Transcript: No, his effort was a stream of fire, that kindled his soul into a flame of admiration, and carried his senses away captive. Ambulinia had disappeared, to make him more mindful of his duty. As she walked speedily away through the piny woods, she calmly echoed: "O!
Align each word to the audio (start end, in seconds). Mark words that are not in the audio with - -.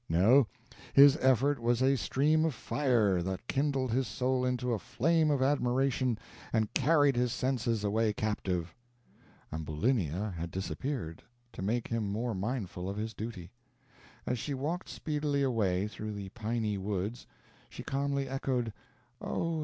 No, 0.09 0.47
his 0.93 1.15
effort 1.17 1.59
was 1.61 1.83
a 1.83 1.95
stream 1.95 2.43
of 2.43 2.55
fire, 2.55 3.21
that 3.21 3.45
kindled 3.47 3.91
his 3.91 4.07
soul 4.07 4.43
into 4.43 4.73
a 4.73 4.79
flame 4.79 5.29
of 5.29 5.43
admiration, 5.43 6.17
and 6.51 6.73
carried 6.73 7.15
his 7.15 7.31
senses 7.31 7.83
away 7.83 8.11
captive. 8.11 8.73
Ambulinia 9.53 10.31
had 10.35 10.49
disappeared, 10.49 11.21
to 11.53 11.61
make 11.61 11.87
him 11.89 12.11
more 12.11 12.33
mindful 12.33 12.89
of 12.89 12.97
his 12.97 13.13
duty. 13.13 13.51
As 14.25 14.39
she 14.39 14.55
walked 14.55 14.89
speedily 14.89 15.43
away 15.43 15.87
through 15.87 16.13
the 16.13 16.29
piny 16.29 16.79
woods, 16.79 17.27
she 17.69 17.83
calmly 17.83 18.27
echoed: 18.27 18.73
"O! 19.21 19.59